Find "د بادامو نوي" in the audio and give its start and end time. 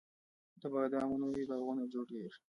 0.61-1.43